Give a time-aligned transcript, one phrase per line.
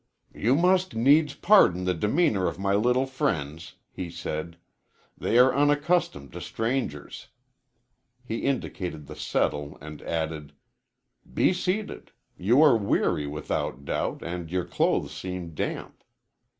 [0.33, 4.57] "You must needs pardon the demeanor of my little friends," he said.
[5.15, 7.27] "They are unaccustomed to strangers."
[8.25, 10.53] He indicated the settle, and added:
[11.31, 12.13] "Be seated.
[12.35, 16.03] You are weary, without doubt, and your clothes seem damp."